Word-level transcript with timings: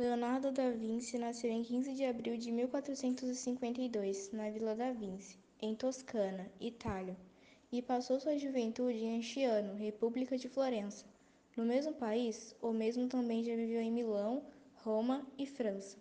Leonardo 0.00 0.50
da 0.50 0.70
Vinci 0.70 1.18
nasceu 1.18 1.50
em 1.50 1.62
15 1.62 1.92
de 1.92 2.06
abril 2.06 2.34
de 2.38 2.50
1452, 2.50 4.32
na 4.32 4.48
Vila 4.48 4.74
da 4.74 4.90
Vinci, 4.92 5.38
em 5.60 5.74
Toscana, 5.74 6.50
Itália, 6.58 7.14
e 7.70 7.82
passou 7.82 8.18
sua 8.18 8.38
juventude 8.38 8.96
em 8.96 9.18
Anchiano, 9.18 9.74
República 9.74 10.38
de 10.38 10.48
Florença. 10.48 11.04
No 11.54 11.66
mesmo 11.66 11.92
país, 11.92 12.56
o 12.62 12.72
mesmo 12.72 13.08
também 13.08 13.44
já 13.44 13.54
viveu 13.54 13.82
em 13.82 13.92
Milão, 13.92 14.42
Roma 14.76 15.26
e 15.36 15.44
França. 15.44 15.98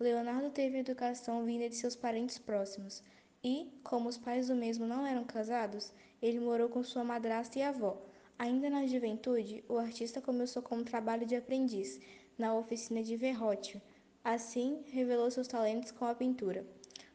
Leonardo 0.00 0.48
teve 0.48 0.78
educação 0.78 1.44
vinda 1.44 1.68
de 1.68 1.76
seus 1.76 1.94
parentes 1.94 2.38
próximos 2.38 3.04
e, 3.44 3.70
como 3.84 4.08
os 4.08 4.16
pais 4.16 4.48
do 4.48 4.54
mesmo 4.54 4.86
não 4.86 5.06
eram 5.06 5.24
casados, 5.24 5.92
ele 6.22 6.40
morou 6.40 6.70
com 6.70 6.82
sua 6.82 7.04
madrasta 7.04 7.58
e 7.58 7.62
avó. 7.62 8.02
Ainda 8.38 8.70
na 8.70 8.86
juventude, 8.86 9.62
o 9.68 9.76
artista 9.76 10.22
começou 10.22 10.62
como 10.62 10.82
trabalho 10.82 11.26
de 11.26 11.36
aprendiz 11.36 12.00
na 12.38 12.54
oficina 12.54 13.02
de 13.02 13.16
Verrocchio. 13.16 13.82
Assim, 14.22 14.84
revelou 14.92 15.28
seus 15.28 15.48
talentos 15.48 15.90
com 15.90 16.04
a 16.04 16.14
pintura. 16.14 16.64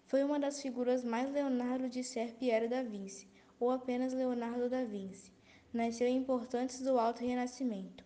Foi 0.05 0.21
uma 0.23 0.37
das 0.37 0.61
figuras 0.61 1.03
mais 1.03 1.31
Leonardo 1.31 1.89
de 1.89 2.03
Ser 2.03 2.33
Piero 2.33 2.67
da 2.67 2.83
Vinci, 2.83 3.27
ou 3.57 3.71
apenas 3.71 4.11
Leonardo 4.11 4.69
da 4.69 4.83
Vinci. 4.83 5.31
Nasceu 5.71 6.07
em 6.07 6.17
importantes 6.17 6.81
do 6.81 6.99
Alto 6.99 7.21
Renascimento. 7.21 8.03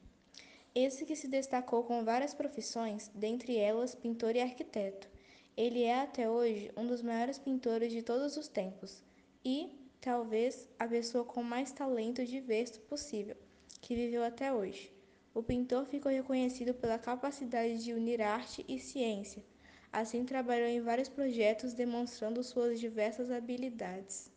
Esse 0.76 1.06
que 1.06 1.16
se 1.16 1.28
destacou 1.28 1.84
com 1.84 2.06
várias 2.06 2.36
profissões, 2.36 3.10
dentre 3.16 3.58
elas 3.58 3.96
pintor 3.96 4.36
e 4.36 4.42
arquiteto. 4.42 5.10
Ele 5.58 5.82
é 5.82 6.02
até 6.02 6.30
hoje 6.30 6.72
um 6.78 6.86
dos 6.86 7.02
maiores 7.02 7.40
pintores 7.40 7.92
de 7.92 8.04
todos 8.04 8.38
os 8.38 8.48
tempos 8.48 9.02
e, 9.44 9.72
talvez, 10.00 10.70
a 10.78 10.88
pessoa 10.88 11.26
com 11.26 11.42
mais 11.42 11.72
talento 11.72 12.24
diverso 12.24 12.80
possível, 12.82 13.36
que 13.82 13.96
viveu 13.96 14.24
até 14.24 14.54
hoje. 14.54 14.97
O 15.38 15.44
pintor 15.44 15.86
ficou 15.86 16.12
reconhecido 16.12 16.74
pela 16.74 16.98
capacidade 16.98 17.84
de 17.84 17.94
unir 17.94 18.24
arte 18.24 18.66
e 18.68 18.80
ciência. 18.80 19.46
Assim, 19.94 20.26
trabalhou 20.26 20.66
em 20.66 20.82
vários 20.82 21.10
projetos 21.10 21.76
demonstrando 21.76 22.44
suas 22.44 22.80
diversas 22.80 23.30
habilidades. 23.30 24.34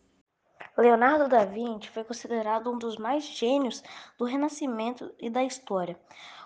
Leonardo 0.76 1.26
da 1.26 1.46
Vinci 1.46 1.88
foi 1.88 2.04
considerado 2.04 2.70
um 2.70 2.76
dos 2.76 2.98
mais 2.98 3.24
gênios 3.24 3.82
do 4.18 4.26
Renascimento 4.26 5.10
e 5.18 5.30
da 5.30 5.42
história, 5.42 5.98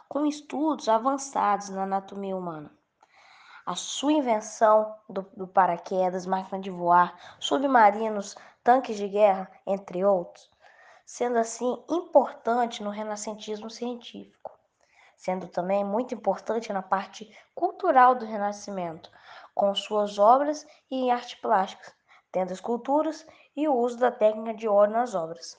com 0.08 0.24
estudos 0.24 0.88
avançados 0.88 1.68
na 1.70 1.82
anatomia 1.82 2.36
humana. 2.36 2.70
A 3.66 3.74
sua 3.74 4.12
invenção 4.12 4.94
do, 5.08 5.22
do 5.36 5.48
paraquedas, 5.48 6.26
máquina 6.26 6.60
de 6.60 6.70
voar, 6.70 7.18
submarinos, 7.40 8.36
tanques 8.62 8.96
de 8.96 9.08
guerra, 9.08 9.50
entre 9.66 10.04
outros, 10.04 10.48
sendo 11.04 11.38
assim 11.38 11.82
importante 11.90 12.84
no 12.84 12.90
renascentismo 12.90 13.68
científico, 13.68 14.53
sendo 15.24 15.48
também 15.48 15.82
muito 15.82 16.14
importante 16.14 16.70
na 16.70 16.82
parte 16.82 17.34
cultural 17.54 18.14
do 18.14 18.26
Renascimento, 18.26 19.10
com 19.54 19.74
suas 19.74 20.18
obras 20.18 20.66
e 20.90 20.96
em 20.96 21.10
arte 21.10 21.40
plástica, 21.40 21.94
tendo 22.30 22.52
esculturas 22.52 23.26
e 23.56 23.66
o 23.66 23.74
uso 23.74 23.98
da 23.98 24.12
técnica 24.12 24.52
de 24.52 24.68
óleo 24.68 24.92
nas 24.92 25.14
obras. 25.14 25.58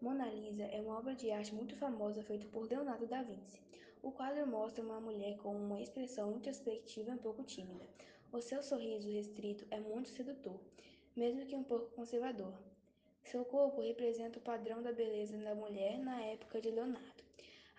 Mona 0.00 0.24
Lisa 0.30 0.62
é 0.62 0.80
uma 0.80 0.98
obra 0.98 1.14
de 1.14 1.30
arte 1.30 1.54
muito 1.54 1.76
famosa 1.76 2.22
feita 2.22 2.46
por 2.46 2.66
Leonardo 2.66 3.06
da 3.06 3.22
Vinci. 3.22 3.60
O 4.02 4.10
quadro 4.10 4.46
mostra 4.46 4.82
uma 4.82 4.98
mulher 4.98 5.36
com 5.36 5.54
uma 5.54 5.78
expressão 5.78 6.32
introspectiva 6.32 7.10
e 7.10 7.12
um 7.12 7.18
pouco 7.18 7.44
tímida. 7.44 7.84
O 8.32 8.40
seu 8.40 8.62
sorriso 8.62 9.12
restrito 9.12 9.66
é 9.70 9.78
muito 9.78 10.08
sedutor, 10.08 10.58
mesmo 11.14 11.44
que 11.44 11.54
um 11.54 11.62
pouco 11.62 11.94
conservador. 11.94 12.54
Seu 13.24 13.44
corpo 13.44 13.82
representa 13.82 14.38
o 14.38 14.42
padrão 14.42 14.82
da 14.82 14.90
beleza 14.90 15.36
da 15.36 15.54
mulher 15.54 15.98
na 15.98 16.18
época 16.22 16.62
de 16.62 16.70
Leonardo. 16.70 17.22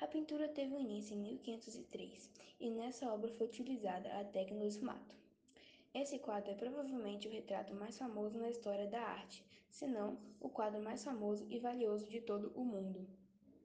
A 0.04 0.08
pintura 0.08 0.50
teve 0.50 0.76
início 0.76 1.16
em 1.16 1.20
1503 1.20 2.30
e 2.60 2.70
nessa 2.70 3.10
obra 3.10 3.32
foi 3.32 3.48
utilizada 3.48 4.10
a 4.20 4.26
técnica 4.26 4.60
do 4.60 4.68
esfumato. 4.68 5.16
Esse 5.94 6.20
quadro 6.20 6.52
é 6.52 6.56
provavelmente 6.56 7.26
o 7.26 7.32
retrato 7.32 7.74
mais 7.74 7.98
famoso 7.98 8.38
na 8.38 8.50
história 8.50 8.86
da 8.86 9.00
arte, 9.02 9.46
se 9.70 9.88
não 9.88 10.18
o 10.42 10.50
quadro 10.50 10.84
mais 10.84 11.02
famoso 11.02 11.48
e 11.50 11.58
valioso 11.58 12.06
de 12.10 12.20
todo 12.20 12.52
o 12.54 12.66
mundo. 12.66 13.08